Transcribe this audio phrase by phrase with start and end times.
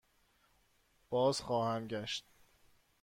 [1.09, 2.25] بازخواهم گشت.